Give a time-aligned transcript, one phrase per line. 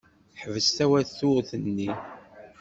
[0.41, 1.91] Ḥbes tawaturt-nni!